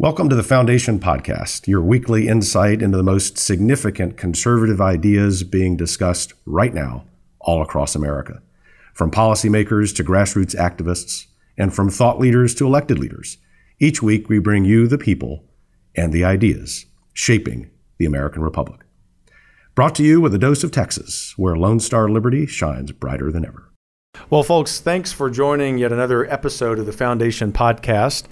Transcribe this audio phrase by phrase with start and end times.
[0.00, 5.76] Welcome to the Foundation Podcast, your weekly insight into the most significant conservative ideas being
[5.76, 7.04] discussed right now
[7.38, 8.40] all across America.
[8.94, 11.26] From policymakers to grassroots activists,
[11.58, 13.36] and from thought leaders to elected leaders,
[13.78, 15.44] each week we bring you the people
[15.94, 18.80] and the ideas shaping the American Republic.
[19.74, 23.44] Brought to you with a dose of Texas, where Lone Star Liberty shines brighter than
[23.44, 23.70] ever.
[24.30, 28.24] Well, folks, thanks for joining yet another episode of the Foundation Podcast.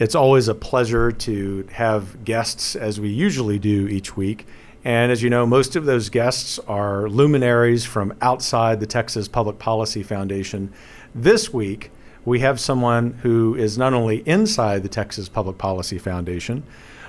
[0.00, 4.46] It's always a pleasure to have guests, as we usually do each week.
[4.82, 9.58] And as you know, most of those guests are luminaries from outside the Texas Public
[9.58, 10.72] Policy Foundation.
[11.14, 11.90] This week,
[12.24, 16.62] we have someone who is not only inside the Texas Public Policy Foundation,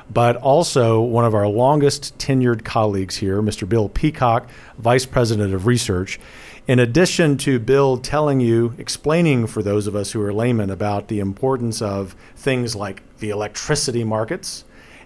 [0.09, 3.69] but also one of our longest tenured colleagues here, Mr.
[3.69, 6.19] Bill Peacock, Vice President of Research.
[6.67, 11.07] In addition to Bill telling you, explaining for those of us who are laymen about
[11.07, 14.63] the importance of things like the electricity markets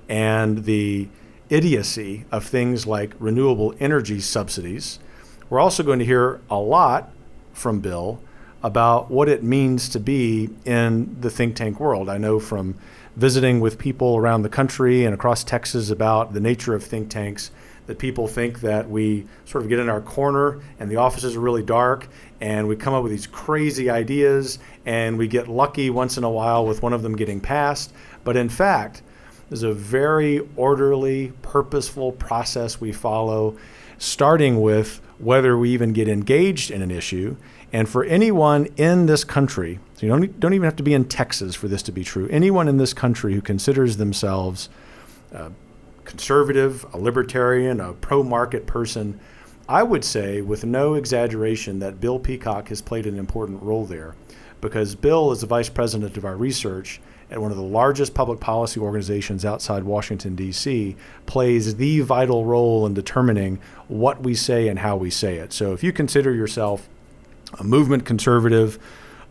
[0.09, 1.07] and the
[1.49, 4.99] idiocy of things like renewable energy subsidies,
[5.49, 7.13] we're also going to hear a lot
[7.53, 8.19] from Bill
[8.61, 12.09] about what it means to be in the think tank world.
[12.09, 12.75] I know from
[13.15, 17.49] visiting with people around the country and across Texas about the nature of think tanks
[17.87, 21.39] that people think that we sort of get in our corner and the offices are
[21.39, 22.07] really dark
[22.41, 26.29] and we come up with these crazy ideas and we get lucky once in a
[26.29, 27.93] while with one of them getting passed.
[28.23, 29.01] But in fact,
[29.49, 33.57] there's a very orderly, purposeful process we follow,
[33.97, 37.35] starting with whether we even get engaged in an issue.
[37.71, 41.05] And for anyone in this country, so you don't, don't even have to be in
[41.05, 44.69] Texas for this to be true, anyone in this country who considers themselves
[45.33, 45.49] uh,
[46.05, 49.19] conservative, a libertarian, a pro market person,
[49.67, 54.15] I would say, with no exaggeration, that Bill Peacock has played an important role there
[54.61, 58.39] because Bill is the vice president of our research at one of the largest public
[58.39, 64.79] policy organizations outside Washington, D.C., plays the vital role in determining what we say and
[64.79, 65.51] how we say it.
[65.51, 66.87] So if you consider yourself
[67.59, 68.77] a movement conservative,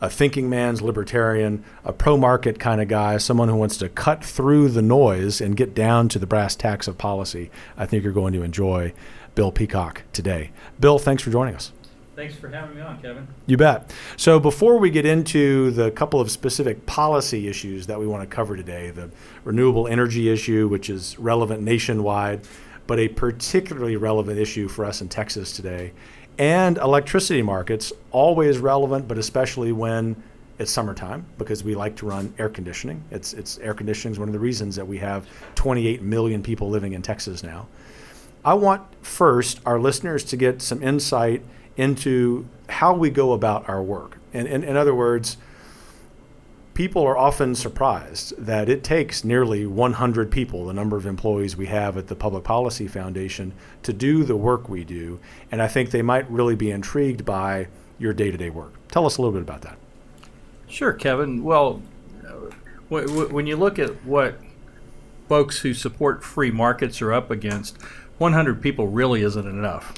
[0.00, 4.25] a thinking man's libertarian, a pro market kind of guy, someone who wants to cut
[4.25, 8.12] through the noise and get down to the brass tacks of policy, I think you're
[8.12, 8.93] going to enjoy
[9.34, 10.50] Bill Peacock today.
[10.78, 11.72] Bill, thanks for joining us.
[12.16, 13.27] Thanks for having me on, Kevin.
[13.47, 13.93] You bet.
[14.16, 18.33] So, before we get into the couple of specific policy issues that we want to
[18.33, 19.10] cover today, the
[19.43, 22.43] renewable energy issue, which is relevant nationwide,
[22.87, 25.93] but a particularly relevant issue for us in Texas today,
[26.39, 30.22] and electricity markets always relevant, but especially when
[30.59, 33.03] it's summertime because we like to run air conditioning.
[33.11, 36.69] It's it's air conditioning is one of the reasons that we have 28 million people
[36.69, 37.67] living in Texas now.
[38.45, 41.43] I want first our listeners to get some insight
[41.77, 44.19] into how we go about our work.
[44.33, 45.37] And, and in other words,
[46.74, 51.66] people are often surprised that it takes nearly 100 people, the number of employees we
[51.66, 53.52] have at the Public Policy Foundation,
[53.84, 55.20] to do the work we do.
[55.50, 57.68] And I think they might really be intrigued by
[57.98, 58.74] your day to day work.
[58.88, 59.78] Tell us a little bit about that.
[60.68, 61.44] Sure, Kevin.
[61.44, 61.80] Well,
[62.88, 64.38] when you look at what
[65.28, 67.78] folks who support free markets are up against,
[68.19, 69.92] 100 people really isn't enough,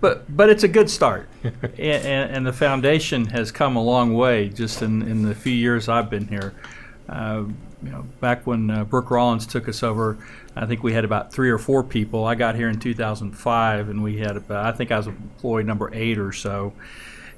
[0.00, 4.48] but but it's a good start, and, and, the foundation has come a long way
[4.48, 6.54] just in, in the few years I've been here.
[7.08, 7.44] Uh,
[7.82, 10.18] you know, back when uh, Brooke Rollins took us over,
[10.56, 12.24] I think we had about three or four people.
[12.24, 15.90] I got here in 2005, and we had about I think I was employee number
[15.92, 16.72] eight or so.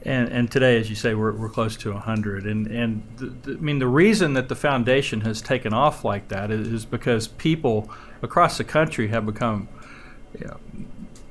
[0.03, 2.47] And, and today, as you say, we're, we're close to 100.
[2.47, 6.29] And, and the, the, I mean, the reason that the foundation has taken off like
[6.29, 7.91] that is, is because people
[8.23, 9.69] across the country have become
[10.39, 10.59] you know,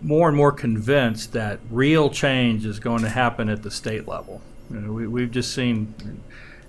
[0.02, 4.42] more and more convinced that real change is going to happen at the state level.
[4.70, 6.22] You know, we, we've just seen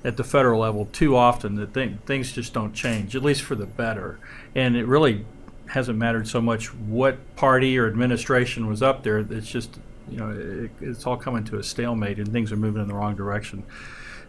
[0.03, 3.55] at the federal level too often that th- things just don't change, at least for
[3.55, 4.19] the better.
[4.55, 5.27] And it really
[5.67, 9.19] hasn't mattered so much what party or administration was up there.
[9.19, 9.79] It's just,
[10.11, 12.95] you know, it, it's all coming to a stalemate and things are moving in the
[12.95, 13.65] wrong direction.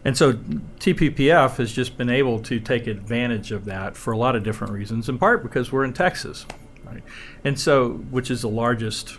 [0.04, 4.34] And so TPPF has just been able to take advantage of that for a lot
[4.34, 6.44] of different reasons, in part because we're in Texas.
[6.84, 7.02] Right?
[7.44, 9.18] And so, which is the largest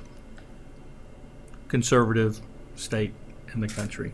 [1.70, 2.42] conservative
[2.76, 3.14] state
[3.54, 4.14] in the country.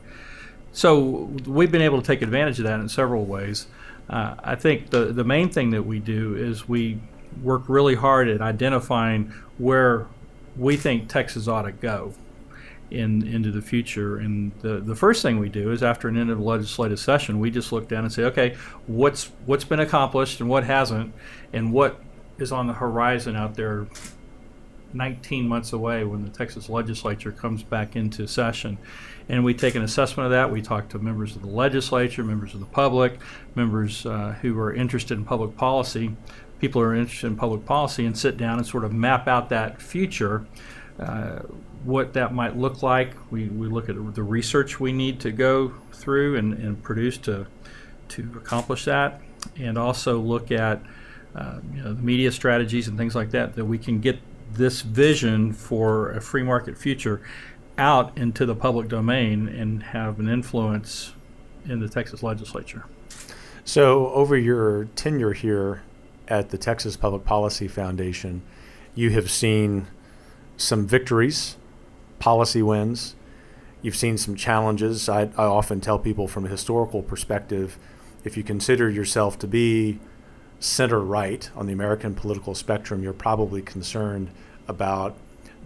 [0.71, 3.67] So we've been able to take advantage of that in several ways.
[4.09, 6.99] Uh, I think the, the main thing that we do is we
[7.41, 10.07] work really hard at identifying where
[10.55, 12.13] we think Texas ought to go
[12.91, 14.17] in into the future.
[14.17, 17.39] And the, the first thing we do is after an end of the legislative session,
[17.39, 18.55] we just look down and say, okay,
[18.87, 21.13] what's what's been accomplished and what hasn't,
[21.53, 21.99] and what
[22.37, 23.87] is on the horizon out there
[24.93, 28.77] 19 months away when the Texas legislature comes back into session.
[29.27, 30.51] And we take an assessment of that.
[30.51, 33.19] We talk to members of the legislature, members of the public,
[33.55, 36.15] members uh, who are interested in public policy,
[36.59, 39.49] people who are interested in public policy, and sit down and sort of map out
[39.49, 40.45] that future.
[41.83, 43.13] What that might look like.
[43.31, 47.47] We, we look at the research we need to go through and, and produce to,
[48.09, 49.21] to accomplish that,
[49.57, 50.81] and also look at
[51.35, 54.19] uh, you know, the media strategies and things like that, that we can get
[54.51, 57.21] this vision for a free market future
[57.77, 61.13] out into the public domain and have an influence
[61.65, 62.85] in the Texas legislature.
[63.63, 65.83] So, over your tenure here
[66.27, 68.41] at the Texas Public Policy Foundation,
[68.95, 69.87] you have seen
[70.59, 71.55] some victories
[72.19, 73.15] policy wins.
[73.81, 75.07] You've seen some challenges.
[75.07, 77.79] I, I often tell people from a historical perspective
[78.25, 79.99] if you consider yourself to be
[80.59, 84.29] center right on the American political spectrum, you're probably concerned
[84.67, 85.15] about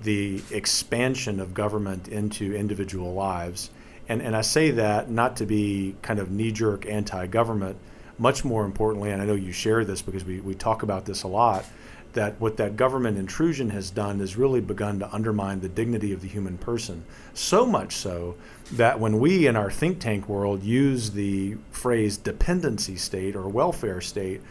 [0.03, 3.71] the expansion of government into individual lives.
[4.07, 7.77] And, and I say that not to be kind of knee jerk anti government,
[8.19, 11.23] much more importantly, and I know you share this because we, we talk about this
[11.23, 11.65] a lot,
[12.13, 16.21] that what that government intrusion has done is really begun to undermine the dignity of
[16.21, 17.03] the human person.
[17.33, 18.35] So much so
[18.73, 24.01] that when we in our think tank world use the phrase dependency state or welfare
[24.01, 24.41] state,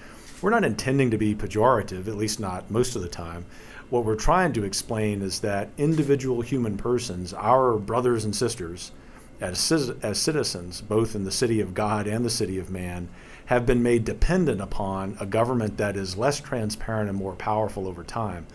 [0.41, 3.47] we're not intending to be pejorative, at least not most of the time.
[3.91, 8.91] What we're trying to explain is that individual human persons, our brothers and sisters,
[9.41, 13.09] as, citizens, both in the city of God and the city of man,
[13.47, 18.05] have been made dependent upon a government that is less transparent and more powerful over
[18.05, 18.47] time.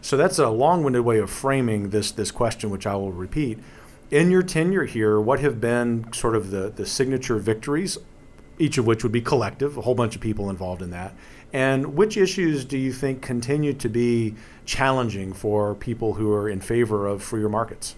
[0.00, 3.58] So that's a long-winded way of framing this this question, which I will repeat.
[4.10, 7.96] In your tenure here, what have been sort of the, the signature victories,
[8.58, 11.14] each of which would be collective, a whole bunch of people involved in that,
[11.52, 14.34] and which issues do you think continue to be
[14.66, 17.96] challenging for people who are in favor of freer markets?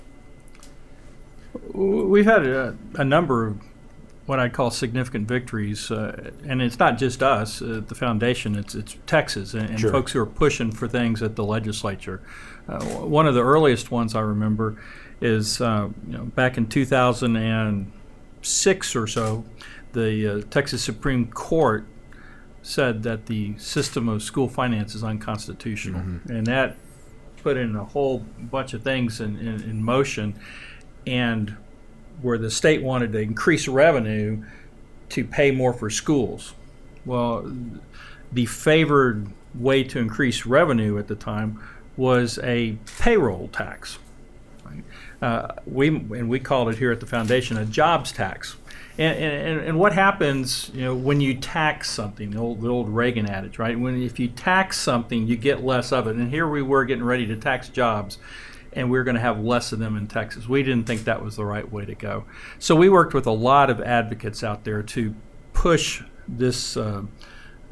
[1.72, 3.60] We've had a, a number of
[4.26, 8.56] what I'd call significant victories, uh, and it's not just us, uh, the foundation.
[8.56, 9.90] It's it's Texas and, and sure.
[9.90, 12.20] folks who are pushing for things at the legislature.
[12.68, 14.76] Uh, one of the earliest ones I remember
[15.20, 19.44] is uh, you know, back in 2006 or so,
[19.92, 21.86] the uh, Texas Supreme Court
[22.62, 26.32] said that the system of school finance is unconstitutional, mm-hmm.
[26.32, 26.76] and that
[27.42, 30.36] put in a whole bunch of things in, in, in motion,
[31.06, 31.56] and
[32.22, 34.42] where the state wanted to increase revenue
[35.10, 36.54] to pay more for schools.
[37.04, 37.54] Well,
[38.32, 41.62] the favored way to increase revenue at the time
[41.96, 43.98] was a payroll tax.
[45.22, 48.56] Uh, we and we called it here at the foundation a jobs tax.
[48.98, 52.30] And, and, and what happens, you know, when you tax something?
[52.30, 53.78] The old, the old Reagan adage, right?
[53.78, 56.16] When if you tax something, you get less of it.
[56.16, 58.18] And here we were getting ready to tax jobs,
[58.76, 60.46] and we are going to have less of them in Texas.
[60.46, 62.24] We didn't think that was the right way to go.
[62.58, 65.14] So we worked with a lot of advocates out there to
[65.52, 66.76] push this.
[66.76, 67.02] Uh,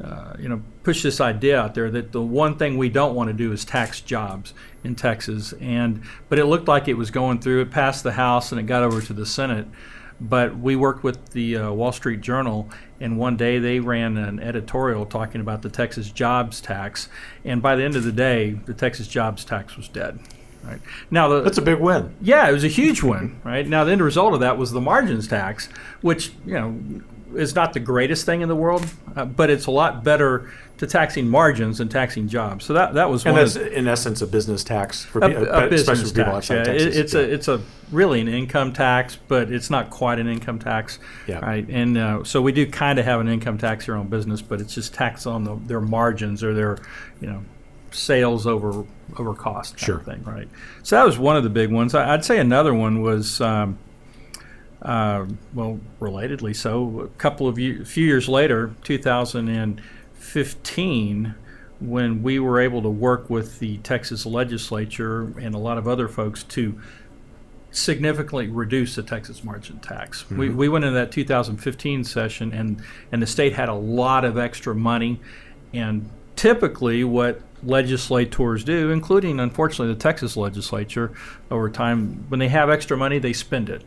[0.03, 3.29] uh, you know, push this idea out there that the one thing we don't want
[3.29, 4.53] to do is tax jobs
[4.83, 5.53] in Texas.
[5.61, 7.61] And but it looked like it was going through.
[7.61, 9.67] It passed the House and it got over to the Senate.
[10.19, 12.69] But we worked with the uh, Wall Street Journal,
[12.99, 17.07] and one day they ran an editorial talking about the Texas jobs tax.
[17.45, 20.19] And by the end of the day, the Texas jobs tax was dead.
[20.65, 20.81] Right.
[21.11, 22.15] Now the, that's a big win.
[22.21, 23.39] Yeah, it was a huge win.
[23.43, 23.67] Right.
[23.67, 25.69] Now the end result of that was the margins tax,
[26.01, 26.79] which you know
[27.35, 28.85] is not the greatest thing in the world,
[29.15, 32.65] uh, but it's a lot better to taxing margins than taxing jobs.
[32.65, 35.69] So that that was and that's in essence a business tax for a, people, a
[35.69, 36.49] business especially people tax.
[36.49, 36.95] Yeah, Texas.
[36.95, 37.19] It's yeah.
[37.19, 40.99] a it's a really an income tax, but it's not quite an income tax.
[41.27, 41.39] Yeah.
[41.39, 41.67] Right.
[41.69, 44.59] And uh, so we do kind of have an income tax here on business, but
[44.59, 46.77] it's just tax on the, their margins or their,
[47.21, 47.43] you know,
[47.95, 48.83] sales over
[49.17, 49.99] over cost Sure.
[49.99, 50.47] thing, right?
[50.83, 51.95] So that was one of the big ones.
[51.95, 53.77] I, I'd say another one was, um,
[54.81, 57.01] uh, well, relatedly so.
[57.01, 61.35] A couple of few years later, 2015,
[61.79, 66.07] when we were able to work with the Texas legislature and a lot of other
[66.07, 66.79] folks to
[67.71, 70.29] significantly reduce the Texas margin tax.
[70.31, 74.37] We, we went into that 2015 session, and and the state had a lot of
[74.37, 75.19] extra money,
[75.73, 81.11] and typically what legislators do, including unfortunately the Texas legislature,
[81.49, 83.83] over time when they have extra money they spend it.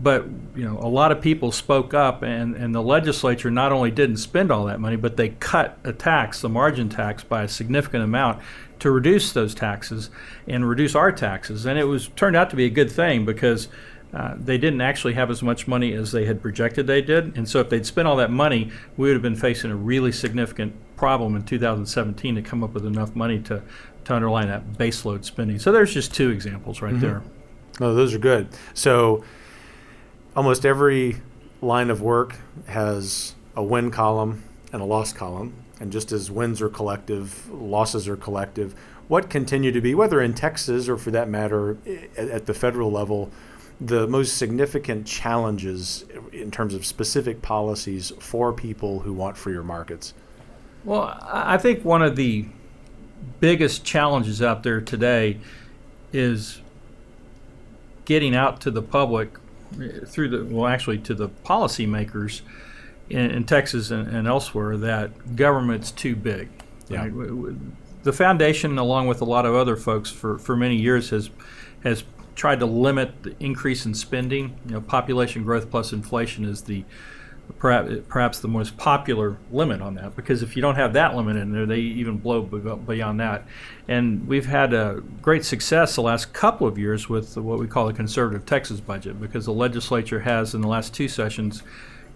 [0.00, 3.90] But you know a lot of people spoke up, and and the legislature not only
[3.90, 7.48] didn't spend all that money, but they cut a tax, the margin tax, by a
[7.48, 8.42] significant amount
[8.80, 10.10] to reduce those taxes
[10.48, 11.66] and reduce our taxes.
[11.66, 13.68] And it was turned out to be a good thing because
[14.12, 17.36] uh, they didn't actually have as much money as they had projected they did.
[17.36, 20.10] And so if they'd spent all that money, we would have been facing a really
[20.10, 23.62] significant problem in 2017 to come up with enough money to
[24.04, 25.58] to underline that baseload spending.
[25.58, 27.00] So there's just two examples right mm-hmm.
[27.00, 27.22] there.
[27.80, 28.48] No, those are good.
[28.74, 29.24] So
[30.36, 31.20] almost every
[31.60, 35.54] line of work has a win column and a loss column.
[35.80, 38.74] And just as wins are collective, losses are collective.
[39.08, 41.76] What continue to be, whether in Texas or for that matter
[42.16, 43.30] at, at the federal level,
[43.80, 50.14] the most significant challenges in terms of specific policies for people who want freer markets?
[50.84, 52.46] Well, I think one of the
[53.40, 55.38] biggest challenges out there today
[56.12, 56.60] is
[58.04, 59.30] getting out to the public
[60.06, 62.42] through the well, actually to the policymakers
[63.08, 66.48] in, in Texas and, and elsewhere that government's too big.
[66.88, 67.06] Yeah.
[67.08, 67.54] right?
[68.02, 71.30] The foundation, along with a lot of other folks, for, for many years has
[71.84, 74.58] has tried to limit the increase in spending.
[74.66, 76.84] You know, population growth plus inflation is the
[77.58, 81.36] perhaps, perhaps the most popular limit on that because if you don't have that limit
[81.36, 83.44] in there, they even blow beyond that.
[83.88, 87.86] And we've had a great success the last couple of years with what we call
[87.86, 91.62] the conservative Texas budget because the legislature has, in the last two sessions,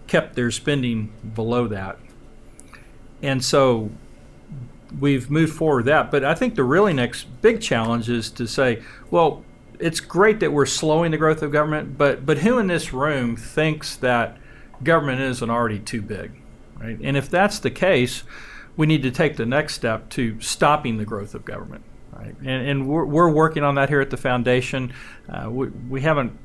[0.07, 1.97] kept their spending below that.
[3.21, 3.89] And so
[4.99, 6.11] we've moved forward with that.
[6.11, 9.43] But I think the really next big challenge is to say, well,
[9.79, 13.35] it's great that we're slowing the growth of government, but but who in this room
[13.35, 14.37] thinks that
[14.83, 16.31] government isn't already too big,
[16.79, 16.97] right?
[17.01, 18.23] And if that's the case,
[18.75, 22.35] we need to take the next step to stopping the growth of government, right?
[22.39, 24.93] And, and we're, we're working on that here at the foundation.
[25.27, 26.37] Uh, we, we haven't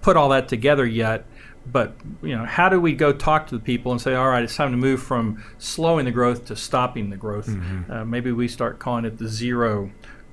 [0.00, 1.26] put all that together yet,
[1.66, 4.42] but you know, how do we go talk to the people and say, all right,
[4.42, 7.48] it's time to move from slowing the growth to stopping the growth?
[7.90, 9.90] Uh, maybe we start calling it the zero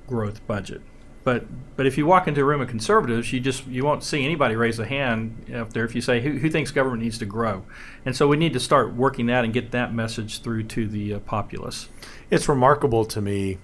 [0.08, 0.82] growth budget.
[1.28, 1.44] But
[1.76, 4.56] but if you walk into a room of conservatives, you just you won't see anybody
[4.56, 7.66] raise a hand up there if you say who, who thinks government needs to grow,
[8.06, 11.16] and so we need to start working that and get that message through to the
[11.16, 11.90] uh, populace.
[12.32, 13.58] It's remarkable to me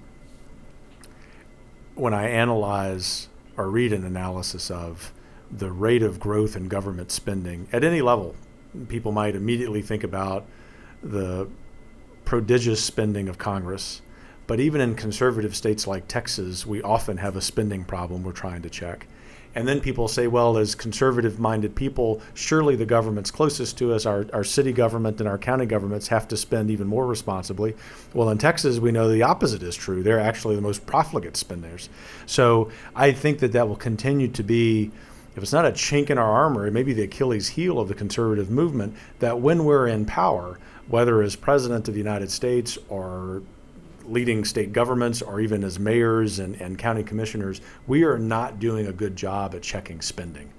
[1.96, 5.13] when I analyze or read an analysis of
[5.50, 8.36] the rate of growth in government spending at any level.
[8.89, 10.46] People might immediately think about
[11.01, 11.48] the
[12.25, 14.01] prodigious spending of Congress.
[14.45, 18.62] But even in conservative states like Texas, we often have a spending problem we're trying
[18.63, 19.07] to check.
[19.55, 24.05] And then people say, well, as conservative minded people, surely the governments closest to us,
[24.05, 27.75] our, our city government and our county governments, have to spend even more responsibly.
[28.13, 30.01] Well, in Texas, we know the opposite is true.
[30.01, 31.89] They're actually the most profligate spenders.
[32.25, 34.91] So I think that that will continue to be,
[35.35, 37.88] if it's not a chink in our armor, it may be the Achilles heel of
[37.88, 40.57] the conservative movement, that when we're in power,
[40.88, 43.43] whether as president of the United States or
[44.05, 48.88] leading state governments or even as mayors and, and county commissioners, we are not doing
[48.88, 50.51] a good job at checking spending.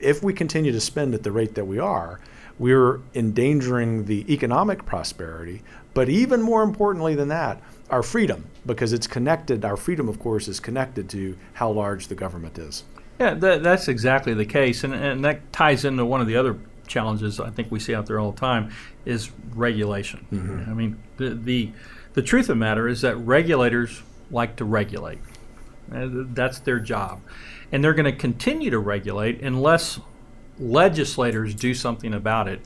[0.00, 2.20] If we continue to spend at the rate that we are,
[2.58, 9.06] we're endangering the economic prosperity, but even more importantly than that, our freedom, because it's
[9.06, 12.84] connected, our freedom, of course, is connected to how large the government is.
[13.20, 16.58] Yeah, that, that's exactly the case, and, and that ties into one of the other
[16.86, 18.72] challenges I think we see out there all the time
[19.04, 20.26] is regulation.
[20.32, 20.70] Mm-hmm.
[20.70, 21.72] I mean, the, the
[22.14, 25.18] the truth of the matter is that regulators like to regulate.
[25.92, 27.20] Uh, That's their job,
[27.70, 30.00] and they're going to continue to regulate unless
[30.58, 32.60] legislators do something about it.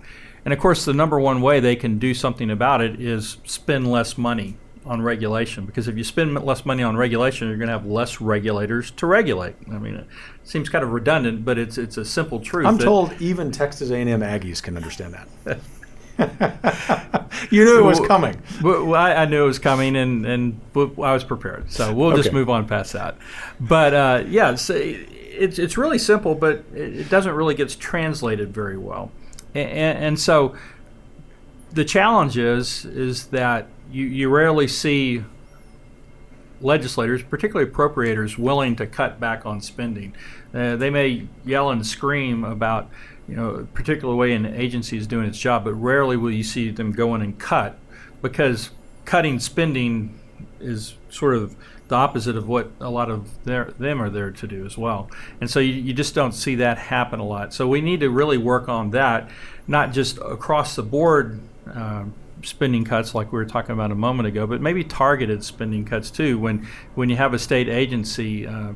[0.44, 3.90] And of course, the number one way they can do something about it is spend
[3.90, 5.66] less money on regulation.
[5.66, 9.06] Because if you spend less money on regulation, you're going to have less regulators to
[9.06, 9.56] regulate.
[9.70, 10.06] I mean, it
[10.44, 12.66] seems kind of redundant, but it's it's a simple truth.
[12.66, 15.58] I'm told even Texas A&M Aggies can understand that.
[17.50, 18.40] you knew it was coming.
[18.62, 21.70] Well, I, I knew it was coming, and and I was prepared.
[21.70, 22.36] So we'll just Okay.
[22.36, 23.16] move on past that.
[23.60, 28.52] But uh, yeah, it's, it's it's really simple, but it it doesn't really get translated
[28.52, 29.10] very well,
[29.54, 30.56] and, and so
[31.72, 35.22] the challenge is is that you, you rarely see
[36.60, 40.14] legislators, particularly appropriators, willing to cut back on spending.
[40.52, 42.90] Uh, they may yell and scream about,
[43.28, 46.70] you know, particular way an agency is doing its job, but rarely will you see
[46.70, 47.78] them go in and cut
[48.22, 48.70] because
[49.04, 50.18] cutting spending
[50.60, 51.54] is sort of
[51.88, 55.10] the opposite of what a lot of their, them are there to do as well.
[55.40, 57.54] And so you, you just don't see that happen a lot.
[57.54, 59.30] So we need to really work on that,
[59.66, 61.40] not just across the board.
[61.72, 62.04] Uh,
[62.44, 66.08] spending cuts like we were talking about a moment ago, but maybe targeted spending cuts
[66.08, 66.38] too.
[66.38, 68.74] When when you have a state agency uh,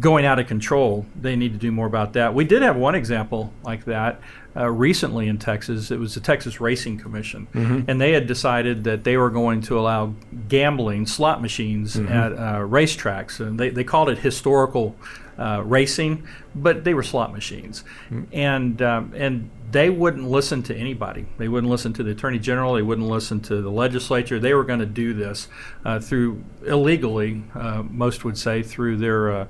[0.00, 2.34] going out of control, they need to do more about that.
[2.34, 4.20] We did have one example like that
[4.56, 5.90] uh, recently in Texas.
[5.90, 7.46] It was the Texas Racing Commission,
[7.88, 10.14] and they had decided that they were going to allow
[10.48, 14.96] gambling slot machines at uh, racetracks, and they, they called it historical
[15.38, 18.24] uh, racing, but they were slot machines, mm-hmm.
[18.32, 21.26] and um, and they wouldn't listen to anybody.
[21.36, 22.74] They wouldn't listen to the attorney general.
[22.74, 24.40] They wouldn't listen to the legislature.
[24.40, 25.48] They were going to do this
[25.84, 27.44] uh, through illegally.
[27.54, 29.46] Uh, most would say through their uh,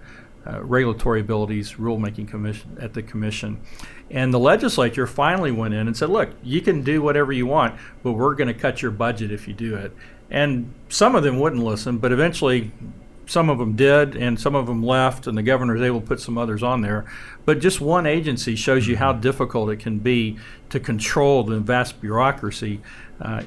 [0.48, 3.60] uh, regulatory abilities, rulemaking commission at the commission.
[4.10, 7.78] And the legislature finally went in and said, "Look, you can do whatever you want,
[8.02, 9.92] but we're going to cut your budget if you do it."
[10.30, 12.70] And some of them wouldn't listen, but eventually
[13.28, 16.06] some of them did, and some of them left, and the governor was able to
[16.06, 17.04] put some others on there.
[17.44, 19.20] But just one agency shows you how mm-hmm.
[19.20, 20.38] difficult it can be
[20.70, 22.80] to control the vast bureaucracy
[23.20, 23.42] uh,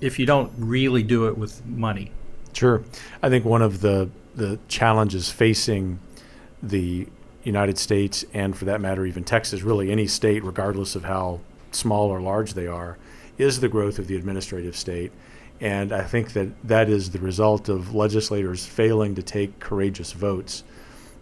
[0.00, 2.12] if you don't really do it with money.
[2.52, 2.82] Sure.
[3.22, 5.98] I think one of the, the challenges facing
[6.62, 7.08] the
[7.44, 11.40] United States, and for that matter, even Texas, really any state, regardless of how
[11.72, 12.98] small or large they are,
[13.38, 15.10] is the growth of the administrative state
[15.62, 20.64] and I think that that is the result of legislators failing to take courageous votes.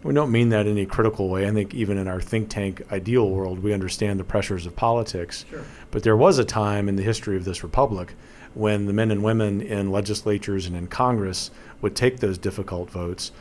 [0.02, 1.46] We don't mean that in any critical way.
[1.46, 5.44] I think even in our think tank ideal world, we understand the pressures of politics.
[5.50, 5.62] Sure.
[5.90, 8.14] But there was a time in the history of this republic
[8.54, 11.50] when the men and women in legislatures and in Congress
[11.82, 13.32] would take those difficult votes.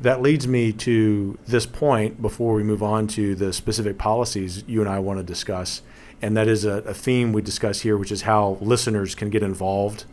[0.00, 4.80] That leads me to this point before we move on to the specific policies you
[4.80, 5.82] and I want to discuss.
[6.22, 9.42] And that is a, a theme we discuss here, which is how listeners can get
[9.42, 10.04] involved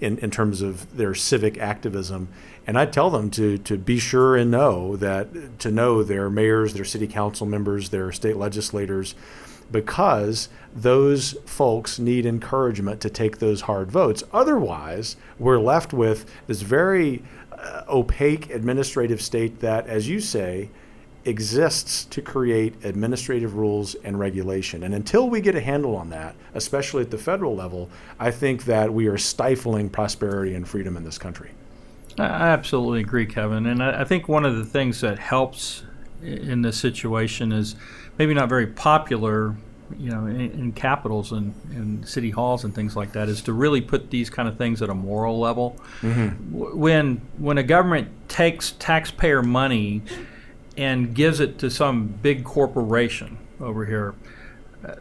[0.00, 2.28] in, in terms of their civic activism.
[2.66, 6.74] And I tell them to, to be sure and know that to know their mayors,
[6.74, 9.14] their city council members, their state legislators,
[9.70, 14.22] because those folks need encouragement to take those hard votes.
[14.32, 17.22] Otherwise, we're left with this very
[17.52, 20.70] uh, opaque administrative state that, as you say,
[21.24, 24.82] exists to create administrative rules and regulation.
[24.82, 28.64] And until we get a handle on that, especially at the federal level, I think
[28.64, 31.50] that we are stifling prosperity and freedom in this country.
[32.18, 33.66] I absolutely agree, Kevin.
[33.66, 35.84] And I think one of the things that helps
[36.22, 37.76] in this situation is
[38.20, 39.56] maybe not very popular
[39.98, 43.52] you know, in, in, capitals and, and city halls and things like that, is to
[43.54, 45.80] really put these kind of things at a moral level.
[46.02, 46.78] Mm-hmm.
[46.78, 50.02] When when a government takes taxpayer money
[50.76, 54.14] and gives it to some big corporation over here.
[54.86, 54.96] Uh,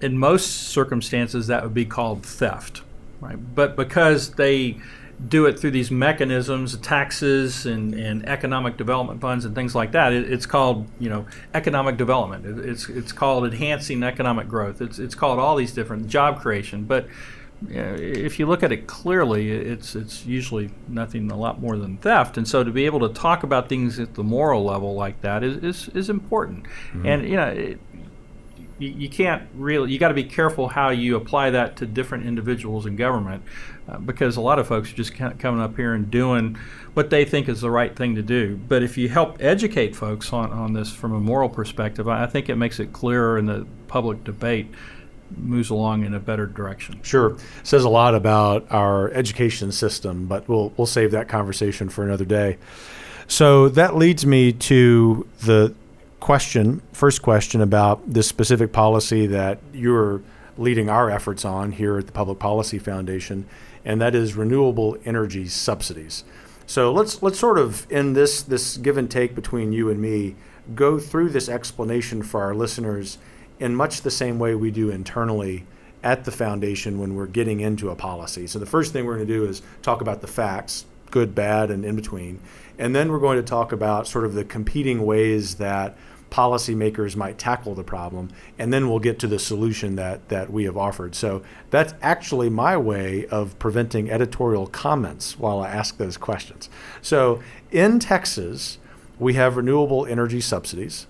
[0.00, 2.80] in most circumstances, that would be called theft,
[3.20, 3.36] right?
[3.54, 4.80] But because they
[5.28, 10.12] do it through these mechanisms, taxes and, and economic development funds and things like that,
[10.12, 12.46] it, it's called you know economic development.
[12.46, 14.80] It, it's it's called enhancing economic growth.
[14.80, 17.06] It's it's called all these different job creation, but
[17.68, 22.38] if you look at it clearly, it's it's usually nothing a lot more than theft.
[22.38, 25.44] And so to be able to talk about things at the moral level like that
[25.44, 26.64] is is, is important.
[26.64, 27.06] Mm-hmm.
[27.06, 27.48] And you know.
[27.48, 27.78] It,
[28.80, 32.26] you, you can't really you got to be careful how you apply that to different
[32.26, 33.42] individuals in government
[33.88, 36.56] uh, because a lot of folks are just coming up here and doing
[36.94, 40.32] what they think is the right thing to do but if you help educate folks
[40.32, 43.46] on, on this from a moral perspective I, I think it makes it clearer in
[43.46, 44.66] the public debate
[45.36, 47.00] moves along in a better direction.
[47.02, 52.04] Sure, says a lot about our education system, but we'll we'll save that conversation for
[52.04, 52.58] another day.
[53.28, 55.72] So that leads me to the
[56.20, 60.22] question, first question about this specific policy that you're
[60.56, 63.46] leading our efforts on here at the Public Policy Foundation,
[63.84, 66.24] and that is renewable energy subsidies.
[66.66, 70.36] So let's let's sort of in this this give and take between you and me
[70.74, 73.18] go through this explanation for our listeners
[73.58, 75.64] in much the same way we do internally
[76.02, 78.46] at the foundation when we're getting into a policy.
[78.46, 81.70] So the first thing we're going to do is talk about the facts, good, bad,
[81.70, 82.40] and in between.
[82.78, 85.96] And then we're going to talk about sort of the competing ways that
[86.30, 88.30] policymakers might tackle the problem.
[88.58, 91.14] And then we'll get to the solution that, that we have offered.
[91.14, 96.70] So that's actually my way of preventing editorial comments while I ask those questions.
[97.02, 98.78] So in Texas,
[99.18, 101.06] we have renewable energy subsidies.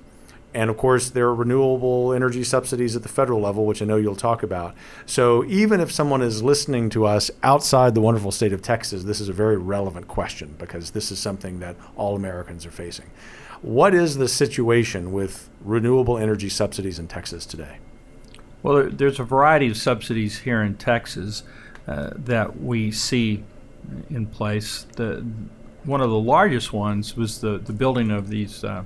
[0.52, 3.96] And of course, there are renewable energy subsidies at the federal level, which I know
[3.96, 4.74] you'll talk about.
[5.06, 9.20] So, even if someone is listening to us outside the wonderful state of Texas, this
[9.20, 13.06] is a very relevant question because this is something that all Americans are facing.
[13.62, 17.78] What is the situation with renewable energy subsidies in Texas today?
[18.62, 21.42] Well, there's a variety of subsidies here in Texas
[21.86, 23.44] uh, that we see
[24.08, 24.86] in place.
[24.96, 25.26] The,
[25.84, 28.64] one of the largest ones was the, the building of these.
[28.64, 28.84] Uh,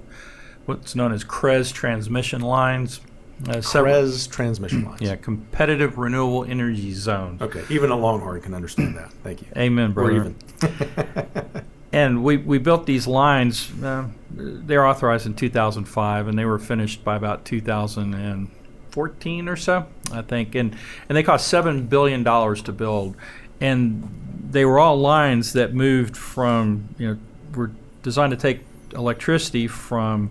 [0.67, 3.01] what's known as CREZ transmission lines.
[3.49, 5.01] Uh, CREZ transmission lines.
[5.01, 7.43] Yeah, competitive renewable energy zones.
[7.43, 9.13] Okay, even a Longhorn can understand that.
[9.23, 9.49] Thank you.
[9.57, 10.35] Amen, brother.
[11.95, 13.71] and we, we built these lines.
[13.81, 19.87] Uh, they were authorized in 2005, and they were finished by about 2014 or so,
[20.13, 20.57] I think.
[20.57, 20.77] And
[21.09, 23.15] and they cost seven billion dollars to build,
[23.61, 24.09] and
[24.51, 27.19] they were all lines that moved from you know
[27.55, 27.71] were
[28.03, 30.31] designed to take electricity from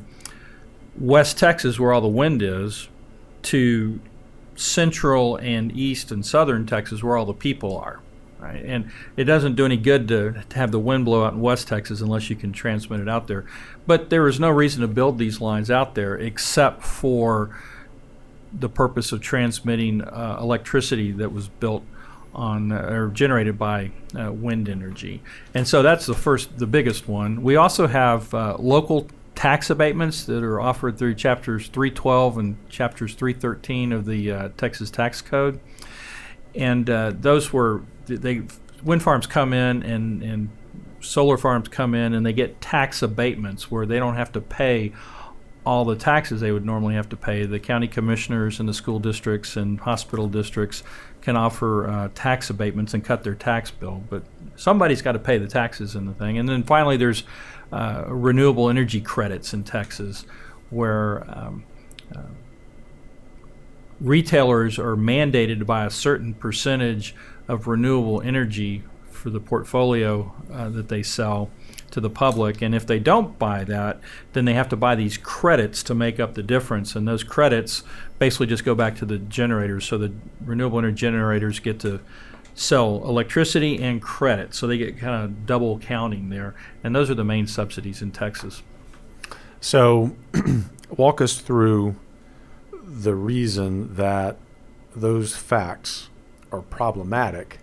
[0.99, 2.89] West Texas, where all the wind is,
[3.43, 4.01] to
[4.57, 8.01] central and east and southern Texas, where all the people are.
[8.43, 8.65] Right?
[8.65, 11.69] And it doesn't do any good to, to have the wind blow out in West
[11.69, 13.45] Texas unless you can transmit it out there.
[13.87, 17.57] But there is no reason to build these lines out there except for
[18.51, 21.83] the purpose of transmitting uh, electricity that was built
[22.35, 25.21] on uh, or generated by uh, wind energy.
[25.53, 27.43] And so that's the first, the biggest one.
[27.43, 33.15] We also have uh, local tax abatements that are offered through chapters 312 and chapters
[33.15, 35.61] 313 of the uh, Texas Tax Code.
[36.55, 38.43] And uh, those were they
[38.83, 40.49] wind farms come in and and
[41.01, 44.93] solar farms come in and they get tax abatements where they don't have to pay
[45.65, 47.45] all the taxes they would normally have to pay.
[47.45, 50.83] The county commissioners and the school districts and hospital districts
[51.21, 54.23] can offer uh, tax abatements and cut their tax bill, but
[54.57, 56.37] somebody's got to pay the taxes in the thing.
[56.37, 57.23] And then finally, there's
[57.71, 60.25] uh, renewable energy credits in Texas,
[60.69, 61.63] where um,
[62.13, 62.21] uh,
[64.01, 67.15] retailers are mandated to buy a certain percentage
[67.53, 71.49] of renewable energy for the portfolio uh, that they sell
[71.91, 72.61] to the public.
[72.61, 74.01] And if they don't buy that,
[74.33, 76.95] then they have to buy these credits to make up the difference.
[76.95, 77.83] And those credits
[78.19, 79.85] basically just go back to the generators.
[79.85, 80.11] So the
[80.43, 82.01] renewable energy generators get to
[82.55, 84.53] sell electricity and credit.
[84.53, 86.55] So they get kind of double counting there.
[86.83, 88.63] And those are the main subsidies in Texas.
[89.61, 90.15] So
[90.97, 91.95] walk us through
[92.83, 94.37] the reason that
[94.95, 96.09] those facts
[96.53, 97.59] are problematic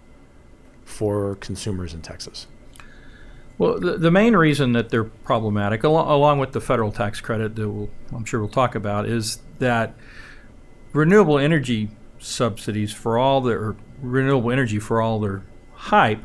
[0.85, 2.47] for consumers in Texas.
[3.57, 7.57] Well, the, the main reason that they're problematic, al- along with the federal tax credit
[7.57, 9.95] that we'll, I'm sure we'll talk about, is that
[10.93, 15.43] renewable energy subsidies for all their renewable energy for all their
[15.75, 16.23] hype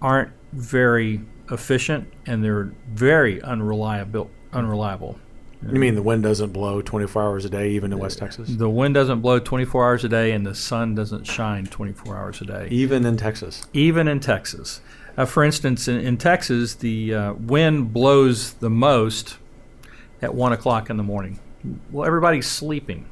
[0.00, 4.30] aren't very efficient and they're very unreliable.
[4.52, 5.18] Unreliable.
[5.62, 8.48] You mean the wind doesn't blow 24 hours a day, even in West Texas?
[8.48, 12.40] The wind doesn't blow 24 hours a day, and the sun doesn't shine 24 hours
[12.40, 12.68] a day.
[12.70, 13.66] Even in Texas?
[13.72, 14.80] Even in Texas.
[15.16, 19.36] Uh, for instance, in, in Texas, the uh, wind blows the most
[20.22, 21.40] at 1 o'clock in the morning.
[21.90, 23.06] Well, everybody's sleeping.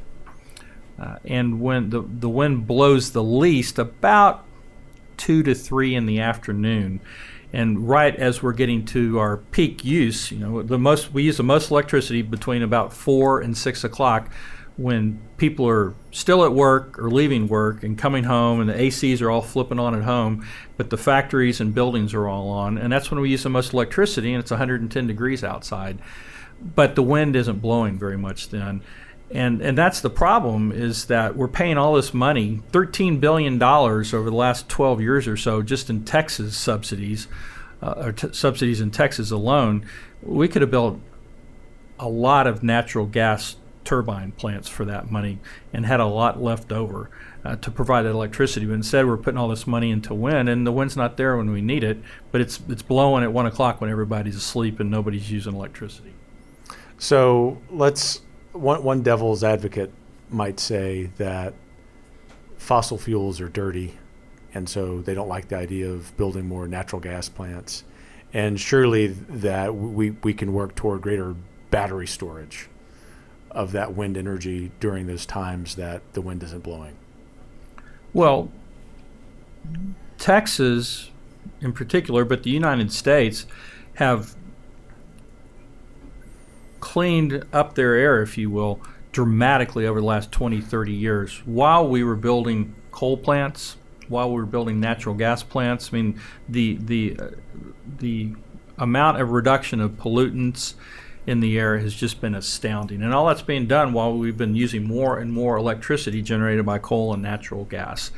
[1.00, 4.44] Uh, and when the, the wind blows the least, about
[5.16, 7.00] 2 to 3 in the afternoon
[7.56, 11.38] and right as we're getting to our peak use, you know, the most we use
[11.38, 14.30] the most electricity between about four and six o'clock,
[14.76, 19.22] when people are still at work or leaving work and coming home, and the ACs
[19.22, 22.92] are all flipping on at home, but the factories and buildings are all on, and
[22.92, 25.98] that's when we use the most electricity, and it's 110 degrees outside,
[26.60, 28.82] but the wind isn't blowing very much then
[29.30, 34.14] and and that's the problem is that we're paying all this money 13 billion dollars
[34.14, 37.26] over the last 12 years or so just in Texas subsidies
[37.82, 39.84] uh, or t- subsidies in Texas alone.
[40.22, 41.00] We could have built
[41.98, 45.38] a lot of natural gas turbine plants for that money
[45.72, 47.10] and had a lot left over
[47.44, 48.66] uh, to provide that electricity.
[48.66, 51.50] But instead we're putting all this money into wind and the wind's not there when
[51.50, 51.98] we need it
[52.30, 56.14] but it's it's blowing at one o'clock when everybody's asleep and nobody's using electricity.
[56.98, 58.22] So let's
[58.60, 59.92] one, one devil's advocate
[60.30, 61.54] might say that
[62.56, 63.96] fossil fuels are dirty,
[64.54, 67.84] and so they don't like the idea of building more natural gas plants.
[68.32, 71.34] And surely that we, we can work toward greater
[71.70, 72.68] battery storage
[73.50, 76.96] of that wind energy during those times that the wind isn't blowing.
[78.12, 78.50] Well,
[80.18, 81.10] Texas
[81.60, 83.46] in particular, but the United States
[83.94, 84.34] have
[86.87, 91.42] cleaned up their air, if you will, dramatically over the last 20, 30 years.
[91.44, 96.20] While we were building coal plants, while we were building natural gas plants, I mean,
[96.49, 97.31] the the uh,
[97.99, 98.37] the
[98.79, 100.75] amount of reduction of pollutants
[101.27, 103.03] in the air has just been astounding.
[103.03, 106.79] And all that's being done while we've been using more and more electricity generated by
[106.79, 108.12] coal and natural gas.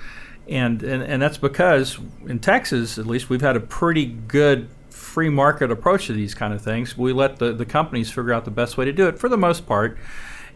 [0.47, 5.29] And, and, and that's because in Texas, at least, we've had a pretty good free
[5.29, 6.97] market approach to these kind of things.
[6.99, 9.39] We let the, the companies figure out the best way to do it for the
[9.39, 9.97] most part,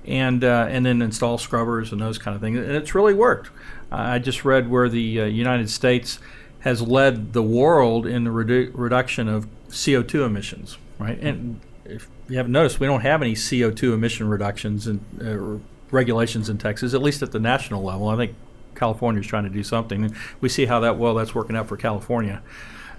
[0.05, 2.59] and uh, and then install scrubbers and those kind of things.
[2.59, 3.51] And it's really worked.
[3.91, 6.19] I just read where the uh, United States
[6.61, 10.79] has led the world in the redu- reduction of CO2 emissions.
[10.99, 15.59] Right, and if you haven't noticed, we don't have any CO2 emission reductions and uh,
[15.91, 18.09] regulations in Texas, at least at the national level.
[18.09, 18.35] I think
[18.75, 20.15] California is trying to do something.
[20.41, 22.43] We see how that well that's working out for California.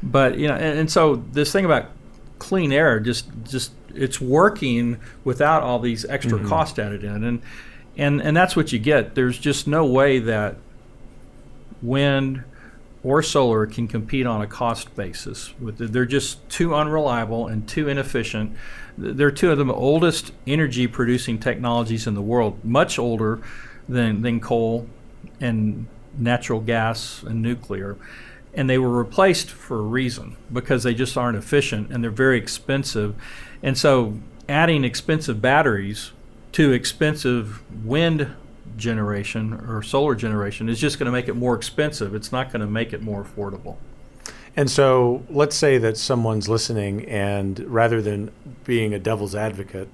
[0.04, 1.90] But you know, and, and so this thing about
[2.40, 6.50] clean air just just it's working without all these extra mm-hmm.
[6.50, 7.42] cost added in, and
[7.98, 9.16] and and that's what you get.
[9.16, 10.58] There's just no way that
[11.82, 12.44] wind
[13.04, 15.54] or solar can compete on a cost basis.
[15.60, 18.56] They're just too unreliable and too inefficient.
[18.98, 23.42] They're two of the oldest energy producing technologies in the world, much older
[23.90, 24.88] than, than coal
[25.42, 25.88] and
[26.18, 27.98] natural gas and nuclear.
[28.54, 32.38] And they were replaced for a reason because they just aren't efficient and they're very
[32.38, 33.16] expensive.
[33.64, 36.12] And so adding expensive batteries
[36.52, 38.36] to expensive wind
[38.78, 42.14] generation or solar generation is just going to make it more expensive.
[42.14, 43.78] It's not going to make it more affordable.
[44.56, 48.32] And so let's say that someone's listening, and rather than
[48.66, 49.90] being a devil's advocate,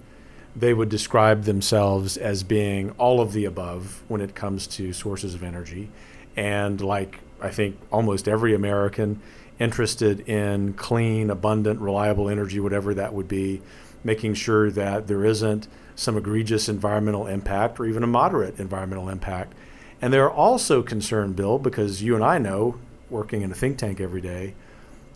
[0.56, 5.34] they would describe themselves as being all of the above when it comes to sources
[5.34, 5.90] of energy.
[6.36, 9.22] And like I think almost every American
[9.60, 13.62] interested in clean, abundant, reliable energy, whatever that would be,
[14.04, 19.54] making sure that there isn't some egregious environmental impact or even a moderate environmental impact.
[20.02, 24.00] And they're also concerned, Bill, because you and I know, working in a think tank
[24.00, 24.54] every day,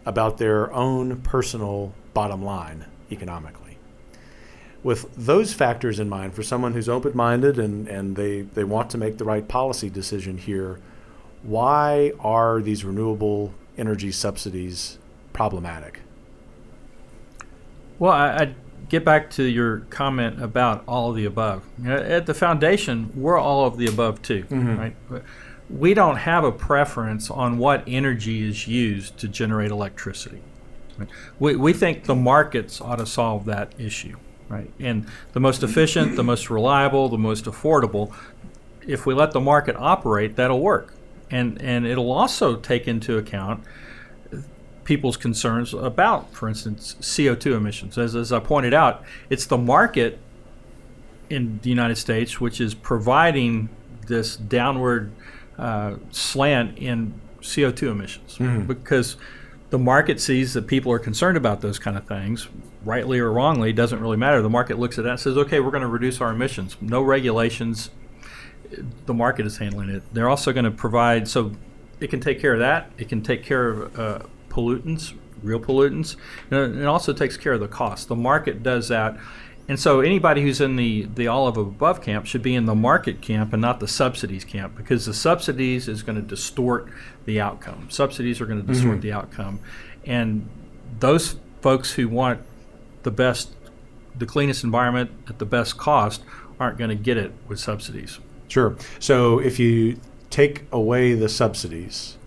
[0.06, 3.78] about their own personal bottom line economically.
[4.84, 8.90] With those factors in mind, for someone who's open minded and, and they, they want
[8.90, 10.82] to make the right policy decision here,
[11.44, 14.98] why are these renewable energy subsidies
[15.34, 16.02] problematic?
[18.00, 18.56] Well, I, I
[18.90, 21.64] get back to your comment about all of the above.
[21.86, 24.78] At the foundation, we're all of the above too, mm-hmm.
[24.78, 24.96] right?
[25.70, 30.42] We don't have a preference on what energy is used to generate electricity.
[31.40, 34.70] We, we think the markets ought to solve that issue, right?
[34.80, 38.14] And the most efficient, the most reliable, the most affordable,
[38.86, 40.94] if we let the market operate, that'll work.
[41.34, 43.64] And, and it'll also take into account
[44.84, 47.98] people's concerns about, for instance, CO2 emissions.
[47.98, 50.20] As, as I pointed out, it's the market
[51.30, 53.70] in the United States which is providing
[54.08, 55.12] this downward
[55.58, 58.66] uh, slant in CO2 emissions mm-hmm.
[58.66, 59.18] because
[59.70, 62.48] the market sees that people are concerned about those kind of things,
[62.86, 64.42] rightly or wrongly, doesn't really matter.
[64.42, 66.78] The market looks at that and says, okay, we're going to reduce our emissions.
[66.80, 67.90] No regulations.
[69.06, 70.04] The market is handling it.
[70.14, 71.52] They're also going to provide, so
[72.00, 72.92] it can take care of that.
[72.98, 76.16] It can take care of uh, pollutants, real pollutants,
[76.52, 78.08] and it also takes care of the cost.
[78.08, 79.18] The market does that.
[79.68, 82.76] And so anybody who's in the, the all of above camp should be in the
[82.76, 86.90] market camp and not the subsidies camp because the subsidies is going to distort
[87.26, 87.90] the outcome.
[87.90, 89.02] Subsidies are going to distort mm-hmm.
[89.02, 89.62] the outcome.
[90.06, 90.50] And
[91.00, 92.42] those folks who want
[93.04, 93.54] the best,
[94.18, 96.24] the cleanest environment at the best cost
[96.60, 98.20] aren't going to get it with subsidies.
[98.54, 98.76] Sure.
[99.00, 102.20] So if you take away the subsidies,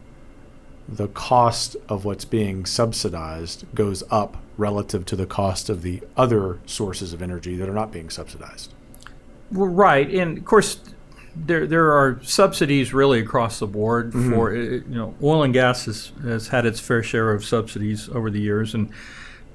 [0.89, 6.59] the cost of what's being subsidized goes up relative to the cost of the other
[6.67, 8.75] sources of energy that are not being subsidized.
[9.53, 10.81] Well, right, and of course,
[11.37, 14.33] there there are subsidies really across the board mm-hmm.
[14.33, 18.33] for you know oil and gas has, has had its fair share of subsidies over
[18.33, 18.91] the years, and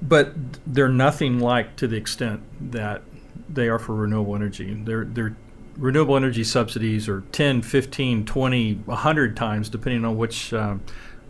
[0.00, 0.32] but
[0.66, 2.40] they're nothing like to the extent
[2.72, 3.02] that
[3.46, 4.72] they are for renewable energy.
[4.72, 5.36] They're they're
[5.76, 10.82] renewable energy subsidies are 10, 15, 20, 100 times, depending on which um,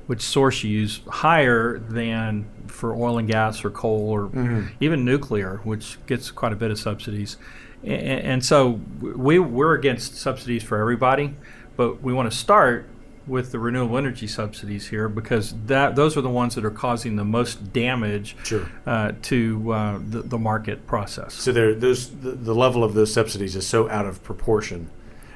[0.07, 4.67] which source you use higher than for oil and gas or coal or mm-hmm.
[4.81, 7.37] even nuclear, which gets quite a bit of subsidies.
[7.83, 11.35] And, and, so we, we're against subsidies for everybody,
[11.77, 12.87] but we want to start
[13.27, 17.17] with the renewable energy subsidies here because that those are the ones that are causing
[17.17, 18.69] the most damage sure.
[18.87, 21.35] uh, to uh, the, the, market process.
[21.35, 24.91] So there, those, the, the level of those subsidies is so out of proportion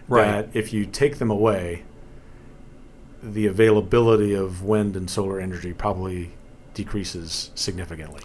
[0.09, 0.25] right.
[0.25, 1.85] that if you take them away,
[3.23, 6.33] the availability of wind and solar energy probably
[6.75, 8.23] decreases significantly.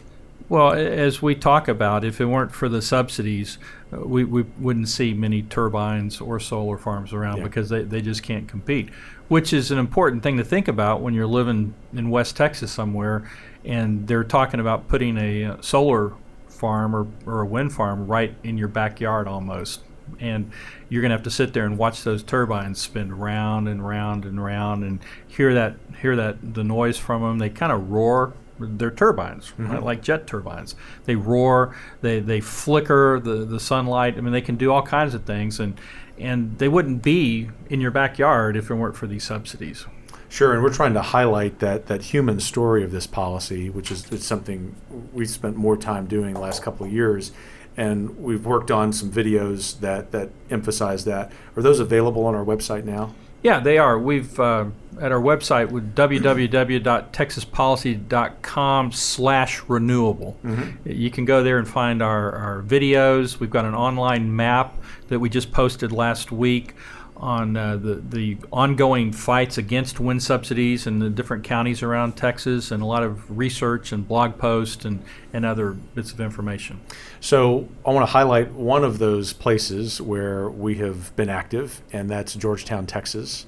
[0.49, 3.57] Well, as we talk about, if it weren't for the subsidies,
[3.93, 7.43] uh, we, we wouldn't see many turbines or solar farms around yeah.
[7.43, 8.89] because they, they just can't compete,
[9.31, 13.31] which is an important thing to think about when you're living in West Texas somewhere
[13.63, 16.11] and they're talking about putting a uh, solar
[16.49, 19.83] farm or, or a wind farm right in your backyard almost
[20.19, 20.51] and
[20.89, 24.25] you're going to have to sit there and watch those turbines spin round and round
[24.25, 27.37] and round and hear that hear that the noise from them.
[27.37, 28.33] They kind of roar.
[28.59, 29.71] They're turbines, mm-hmm.
[29.71, 29.81] right?
[29.81, 30.75] like jet turbines.
[31.05, 31.73] They roar.
[32.01, 34.17] They they flicker the the sunlight.
[34.17, 35.79] I mean, they can do all kinds of things, and
[36.21, 39.85] and they wouldn't be in your backyard if it weren't for these subsidies.
[40.29, 44.09] Sure, and we're trying to highlight that that human story of this policy, which is
[44.11, 44.75] it's something
[45.11, 47.31] we've spent more time doing the last couple of years
[47.77, 51.31] and we've worked on some videos that that emphasize that.
[51.55, 53.13] Are those available on our website now?
[53.43, 53.97] Yeah, they are.
[53.97, 54.65] We've uh,
[55.01, 60.37] at our website with www.texaspolicy.com slash renewable.
[60.43, 60.89] Mm-hmm.
[60.89, 63.39] You can go there and find our, our videos.
[63.39, 64.77] We've got an online map
[65.07, 66.75] that we just posted last week
[67.21, 72.71] on uh, the the ongoing fights against wind subsidies in the different counties around Texas,
[72.71, 76.81] and a lot of research and blog posts and and other bits of information.
[77.19, 82.09] So I want to highlight one of those places where we have been active, and
[82.09, 83.45] that's Georgetown, Texas.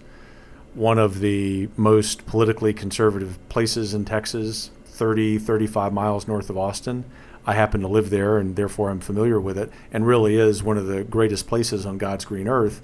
[0.76, 7.06] One of the most politically conservative places in Texas, 30, 35 miles north of Austin.
[7.46, 10.78] I happen to live there, and therefore I'm familiar with it, and really is one
[10.78, 12.82] of the greatest places on God's green earth.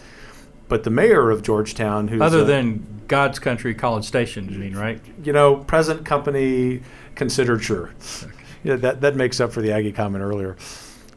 [0.69, 4.75] But the mayor of Georgetown, who's Other a- than God's Country College Station, you mean,
[4.77, 5.01] right?
[5.23, 6.81] you know, present company
[7.15, 7.91] considered sure.
[8.63, 10.55] Yeah, that, that makes up for the Aggie comment earlier.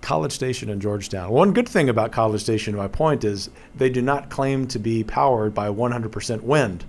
[0.00, 1.30] College Station in Georgetown.
[1.30, 5.04] One good thing about College Station, my point, is they do not claim to be
[5.04, 6.84] powered by 100% wind.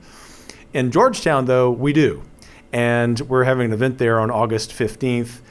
[0.73, 2.23] In Georgetown, though, we do.
[2.71, 5.41] And we're having an event there on August 15th.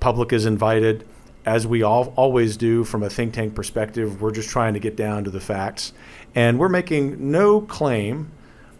[0.00, 1.06] Public is invited.
[1.46, 4.96] As we all, always do from a think tank perspective, we're just trying to get
[4.96, 5.94] down to the facts.
[6.34, 8.30] And we're making no claim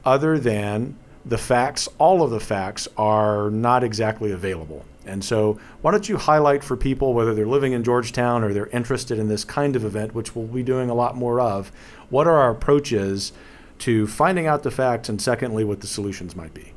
[0.05, 4.85] other than the facts, all of the facts are not exactly available.
[5.05, 8.69] And so, why don't you highlight for people, whether they're living in Georgetown or they're
[8.69, 11.73] interested in this kind of event, which we'll be doing a lot more of,
[12.11, 13.33] what are our approaches
[13.81, 16.73] to finding out the facts, and secondly, what the solutions might be?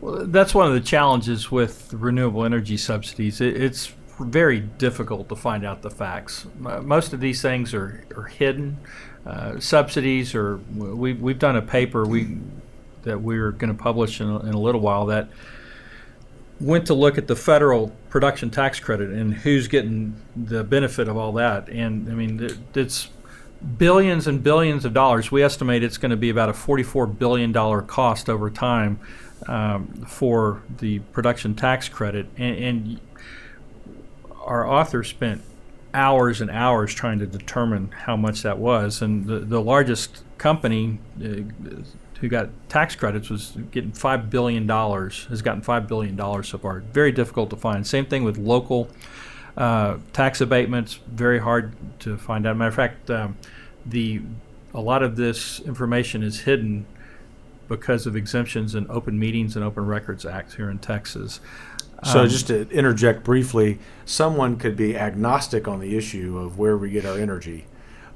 [0.00, 3.40] Well, that's one of the challenges with renewable energy subsidies.
[3.40, 6.46] It's very difficult to find out the facts.
[6.58, 8.78] Most of these things are, are hidden.
[9.26, 12.38] Uh, subsidies, or we, we've done a paper we
[13.02, 15.28] that we're going to publish in a, in a little while that
[16.60, 21.16] went to look at the federal production tax credit and who's getting the benefit of
[21.16, 21.68] all that.
[21.68, 23.08] And I mean, it, it's
[23.78, 25.30] billions and billions of dollars.
[25.30, 27.52] We estimate it's going to be about a $44 billion
[27.86, 29.00] cost over time
[29.46, 32.26] um, for the production tax credit.
[32.36, 33.00] And, and
[34.40, 35.42] our author spent
[35.94, 39.02] hours and hours trying to determine how much that was.
[39.02, 41.42] And the, the largest company uh,
[42.20, 46.80] who got tax credits was getting $5 billion, has gotten $5 billion so far.
[46.80, 47.86] Very difficult to find.
[47.86, 48.88] Same thing with local
[49.56, 52.56] uh, tax abatements, very hard to find out.
[52.56, 53.36] Matter of fact, um,
[53.84, 54.22] the
[54.72, 56.86] a lot of this information is hidden
[57.68, 61.40] because of exemptions in Open Meetings and Open Records acts here in Texas.
[62.02, 66.76] So, Um, just to interject briefly, someone could be agnostic on the issue of where
[66.76, 67.66] we get our energy,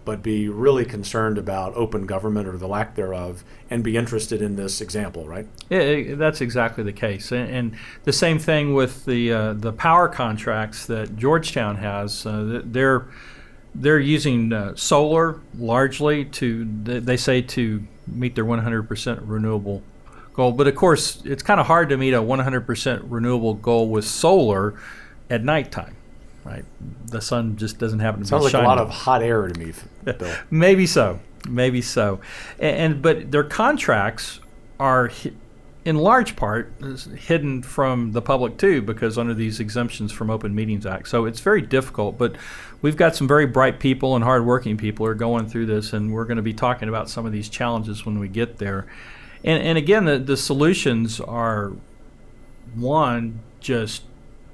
[0.07, 4.57] but be really concerned about open government or the lack thereof, and be interested in
[4.57, 5.47] this example, right?
[5.69, 10.09] Yeah, that's exactly the case, and, and the same thing with the uh, the power
[10.09, 12.25] contracts that Georgetown has.
[12.25, 13.07] Uh, they're
[13.75, 19.83] they're using uh, solar largely to they they say to meet their 100% renewable
[20.35, 20.53] goal.
[20.53, 24.75] But of course, it's kind of hard to meet a 100% renewable goal with solar
[25.31, 25.97] at nighttime,
[26.45, 26.65] right?
[27.07, 28.67] The sun just doesn't happen to Sounds be like shining.
[28.67, 29.73] a lot of hot air to me,
[30.05, 30.35] Bill.
[30.51, 31.21] Maybe so.
[31.49, 32.21] Maybe so.
[32.59, 34.41] And, and but their contracts
[34.81, 35.33] are hi-
[35.85, 40.55] in large part uh, hidden from the public too because under these exemptions from Open
[40.55, 41.09] Meetings Act.
[41.09, 42.37] So it's very difficult, but
[42.81, 46.25] we've got some very bright people and hardworking people are going through this and we're
[46.25, 48.87] going to be talking about some of these challenges when we get there.
[49.45, 51.73] And and again the, the solutions are
[52.75, 54.03] one just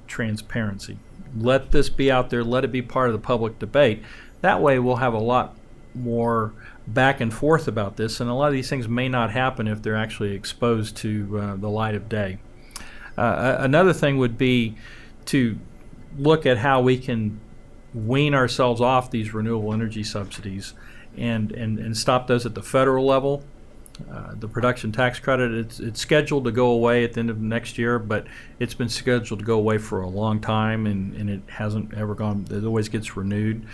[0.07, 0.99] transparency.
[1.35, 4.03] Let this be out there, let it be part of the public debate.
[4.41, 5.55] That way we'll have a lot
[5.95, 6.53] more
[6.87, 9.81] back and forth about this, and a lot of these things may not happen if
[9.81, 12.39] they're actually exposed to uh, the light of day.
[13.17, 14.75] Uh, another thing would be
[15.25, 15.57] to
[16.17, 17.39] look at how we can
[17.93, 20.73] wean ourselves off these renewable energy subsidies
[21.17, 23.43] and, and, and stop those at the federal level.
[24.09, 27.39] Uh, the production tax credit, it's, it's scheduled to go away at the end of
[27.39, 28.27] next year, but
[28.59, 32.15] it's been scheduled to go away for a long time and, and it hasn't ever
[32.15, 33.65] gone, it always gets renewed.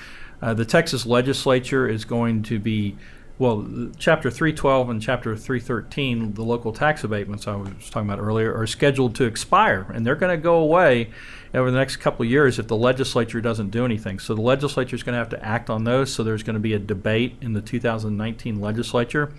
[0.41, 2.95] Uh, the Texas legislature is going to be,
[3.39, 8.53] well, Chapter 312 and Chapter 313, the local tax abatements I was talking about earlier,
[8.55, 11.09] are scheduled to expire, and they're going to go away
[11.53, 14.19] over the next couple of years if the legislature doesn't do anything.
[14.19, 16.13] So the legislature is going to have to act on those.
[16.13, 19.33] So there's going to be a debate in the 2019 legislature.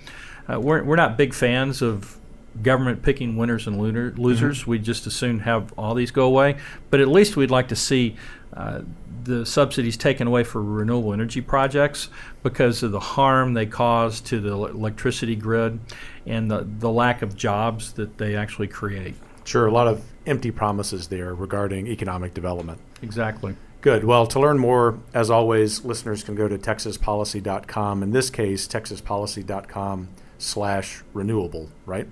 [0.50, 2.18] Uh, we're, we're not big fans of
[2.62, 4.66] government picking winners and loser, losers.
[4.66, 6.56] We just as soon have all these go away.
[6.90, 8.16] But at least we'd like to see
[8.54, 8.82] uh,
[9.24, 12.08] the subsidies taken away for renewable energy projects
[12.42, 15.78] because of the harm they cause to the electricity grid
[16.26, 19.14] and the, the lack of jobs that they actually create.
[19.44, 22.80] Sure, a lot of empty promises there regarding economic development.
[23.02, 23.56] Exactly.
[23.80, 24.04] Good.
[24.04, 28.02] Well, to learn more, as always, listeners can go to texaspolicy.com.
[28.02, 30.08] In this case, texaspolicy.com
[30.38, 32.08] slash renewable, right?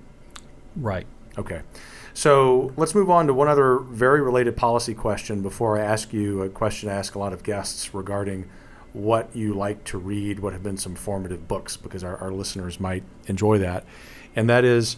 [0.77, 1.07] Right.
[1.39, 1.63] Okay.
[2.15, 6.43] So let's move on to one other very related policy question before I ask you
[6.43, 8.49] a question I ask a lot of guests regarding
[8.95, 12.81] what you like to read, what have been some formative books, because our, our listeners
[12.81, 13.85] might enjoy that.
[14.35, 14.97] And that is,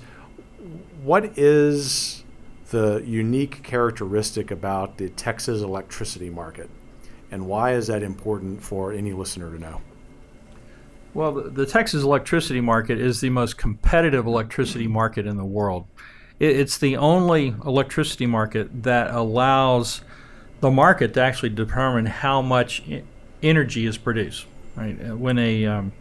[1.03, 2.23] what is
[2.71, 6.71] the unique characteristic about the Texas electricity market?
[7.33, 9.81] And why is that important for any listener to know?
[11.19, 15.89] Well, the, the Texas electricity market is the most competitive electricity market in the world.
[16.39, 20.03] It, it's the only electricity market that allows
[20.61, 22.85] the market to actually determine how much
[23.43, 24.47] energy is produced.
[24.77, 24.95] Right?
[25.13, 25.93] When a um,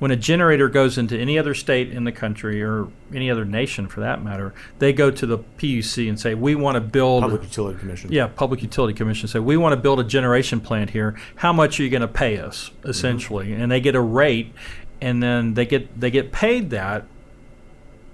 [0.00, 3.86] when a generator goes into any other state in the country or any other nation
[3.86, 7.42] for that matter, they go to the PUC and say, "We want to build Public
[7.42, 11.20] Utility Commission." Yeah, Public Utility Commission say, "We want to build a generation plant here.
[11.36, 13.62] How much are you going to pay us?" Essentially, mm-hmm.
[13.62, 14.54] and they get a rate,
[15.02, 17.04] and then they get they get paid that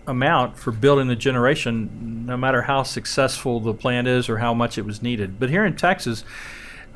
[0.09, 4.77] amount for building the generation, no matter how successful the plant is or how much
[4.77, 5.39] it was needed.
[5.39, 6.25] But here in Texas,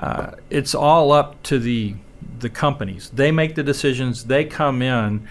[0.01, 1.95] uh, it's all up to the
[2.39, 3.11] the companies.
[3.11, 4.25] They make the decisions.
[4.25, 5.27] They come in,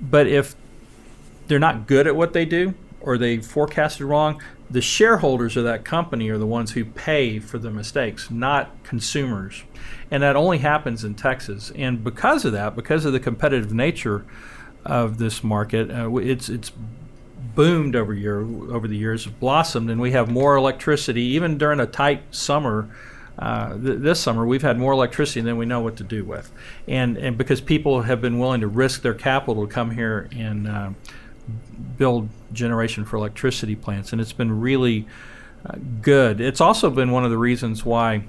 [0.00, 0.54] but if
[1.46, 5.84] they're not good at what they do or they forecasted wrong, the shareholders of that
[5.84, 9.62] company are the ones who pay for the mistakes, not consumers.
[10.10, 11.70] And that only happens in Texas.
[11.76, 14.24] And because of that, because of the competitive nature
[14.84, 15.90] of this market.
[15.90, 16.72] Uh, it's it's
[17.54, 21.86] boomed over year over the years, blossomed, and we have more electricity even during a
[21.86, 22.88] tight summer.
[23.38, 26.52] Uh, th- this summer, we've had more electricity than we know what to do with,
[26.86, 30.68] and and because people have been willing to risk their capital to come here and
[30.68, 30.90] uh,
[31.98, 35.06] build generation for electricity plants, and it's been really
[35.66, 36.40] uh, good.
[36.40, 38.24] It's also been one of the reasons why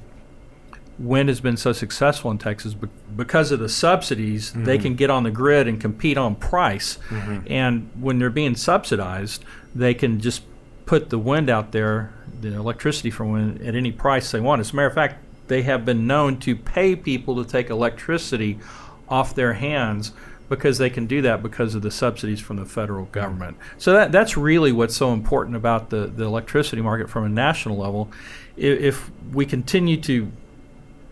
[0.98, 2.76] wind has been so successful in Texas
[3.16, 4.52] because of the subsidies.
[4.52, 4.64] Mm-hmm.
[4.64, 6.98] They can get on the grid and compete on price.
[7.10, 7.48] Mm-hmm.
[7.48, 9.44] And when they're being subsidized,
[9.74, 10.44] they can just
[10.86, 12.14] put the wind out there,
[12.50, 14.60] the electricity from wind, at any price they want.
[14.60, 18.60] As a matter of fact, they have been known to pay people to take electricity
[19.08, 20.12] off their hands
[20.50, 23.58] because they can do that because of the subsidies from the federal government.
[23.78, 27.78] So that, that's really what's so important about the, the electricity market from a national
[27.78, 28.12] level.
[28.56, 30.32] If, if we continue to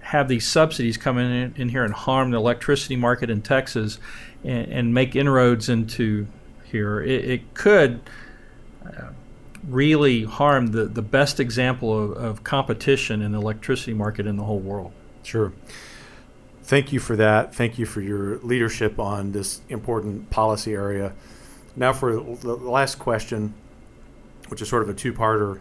[0.01, 3.97] have these subsidies come in, in here and harm the electricity market in Texas
[4.43, 6.27] and, and make inroads into
[6.65, 8.01] here, it, it could
[8.85, 9.07] uh,
[9.67, 14.43] really harmed the, the best example of, of competition in the electricity market in the
[14.43, 14.91] whole world.
[15.23, 15.53] Sure.
[16.63, 17.53] Thank you for that.
[17.53, 21.13] Thank you for your leadership on this important policy area.
[21.75, 23.53] Now, for the last question,
[24.53, 25.59] which is sort of a two parter.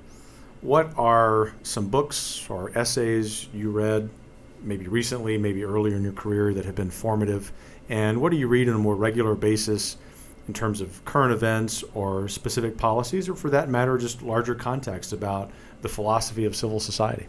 [0.60, 4.10] What are some books or essays you read
[4.60, 7.52] maybe recently, maybe earlier in your career that have been formative?
[7.88, 9.96] And what do you read on a more regular basis
[10.48, 15.12] in terms of current events or specific policies, or for that matter, just larger context
[15.12, 15.50] about
[15.82, 17.26] the philosophy of civil society?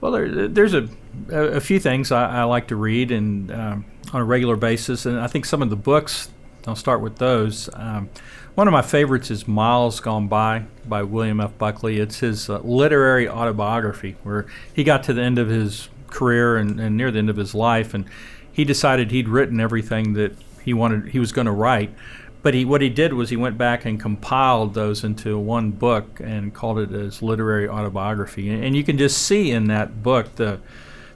[0.00, 0.88] Well, there, there's a,
[1.30, 5.18] a few things I, I like to read and um, on a regular basis, and
[5.18, 6.30] I think some of the books.
[6.66, 7.68] I'll start with those.
[7.74, 8.08] Um,
[8.54, 11.58] one of my favorites is Miles Gone By by William F.
[11.58, 11.98] Buckley.
[11.98, 16.80] It's his uh, literary autobiography where he got to the end of his career and,
[16.80, 18.06] and near the end of his life, and
[18.50, 21.94] he decided he'd written everything that he wanted he was going to write.
[22.42, 26.20] But he what he did was he went back and compiled those into one book
[26.22, 28.50] and called it his literary autobiography.
[28.50, 30.60] And, and you can just see in that book the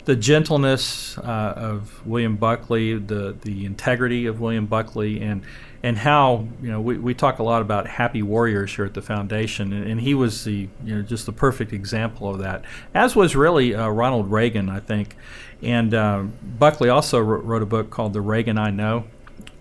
[0.09, 5.42] the gentleness uh, of William Buckley, the the integrity of William Buckley, and
[5.82, 9.03] and how you know we, we talk a lot about happy warriors here at the
[9.03, 12.64] foundation, and, and he was the you know just the perfect example of that.
[12.94, 15.14] As was really uh, Ronald Reagan, I think,
[15.62, 16.22] and uh,
[16.59, 19.05] Buckley also wrote a book called The Reagan I Know,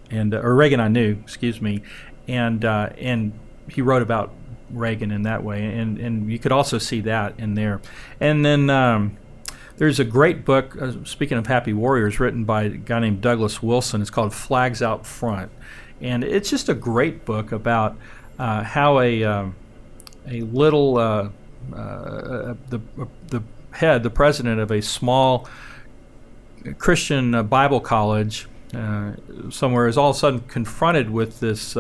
[0.10, 1.82] and uh, or Reagan I Knew, excuse me,
[2.28, 3.34] and uh, and
[3.70, 4.34] he wrote about
[4.70, 7.82] Reagan in that way, and and you could also see that in there,
[8.20, 8.70] and then.
[8.70, 9.18] Um,
[9.78, 13.62] there's a great book, uh, speaking of happy warriors, written by a guy named Douglas
[13.62, 14.02] Wilson.
[14.02, 15.52] It's called Flags Out Front.
[16.02, 17.96] And it's just a great book about
[18.40, 19.56] uh, how a, um,
[20.28, 21.30] a little, uh,
[21.76, 22.82] uh the,
[23.28, 25.48] the head, the president of a small
[26.80, 29.12] Christian Bible college uh,
[29.50, 31.78] somewhere is all of a sudden confronted with this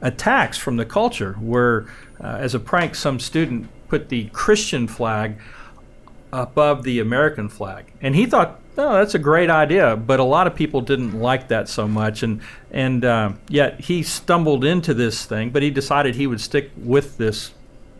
[0.00, 1.86] attacks from the culture where,
[2.20, 5.40] as a prank, some student put the Christian flag
[6.32, 7.92] above the American flag.
[8.00, 9.96] And he thought, oh, that's a great idea.
[9.96, 12.22] But a lot of people didn't like that so much.
[12.22, 16.70] And, and uh, yet he stumbled into this thing, but he decided he would stick
[16.76, 17.52] with this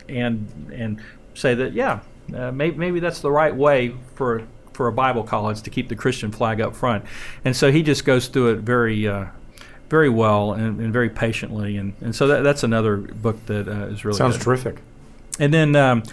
[0.08, 1.00] and, and
[1.34, 2.00] say that, yeah,
[2.34, 4.46] uh, maybe, maybe that's the right way for,
[4.80, 7.04] for a Bible college to keep the Christian flag up front.
[7.44, 9.06] And so he just goes through it very.
[9.06, 9.26] Uh,
[9.90, 13.92] very well and, and, very patiently, and, and so that, that's another book that uh,
[13.92, 14.44] is really sounds good.
[14.44, 14.76] terrific.
[15.40, 16.04] And then um,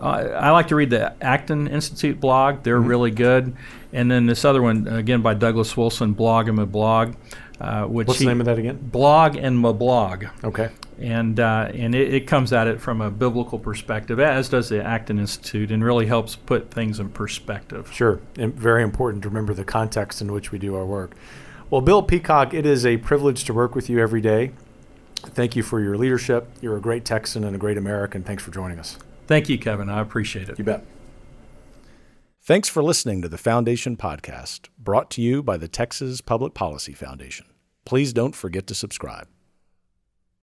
[0.00, 2.62] Uh, I like to read the Acton Institute blog.
[2.62, 3.54] They're really good.
[3.92, 7.14] And then this other one, again by Douglas Wilson, Blog and Mablog.
[7.60, 8.78] Uh, which What's he- the name of that again?
[8.80, 10.30] Blog and Mablog.
[10.42, 10.70] Okay.
[10.98, 14.82] And, uh, and it, it comes at it from a biblical perspective, as does the
[14.82, 17.90] Acton Institute, and really helps put things in perspective.
[17.92, 18.20] Sure.
[18.38, 21.12] And very important to remember the context in which we do our work.
[21.68, 24.52] Well, Bill Peacock, it is a privilege to work with you every day.
[25.16, 26.48] Thank you for your leadership.
[26.62, 28.22] You're a great Texan and a great American.
[28.22, 28.96] Thanks for joining us.
[29.26, 29.88] Thank you, Kevin.
[29.90, 30.58] I appreciate it.
[30.58, 30.82] You bet.
[32.42, 36.94] Thanks for listening to the Foundation Podcast, brought to you by the Texas Public Policy
[36.94, 37.46] Foundation.
[37.90, 39.26] Please don't forget to subscribe.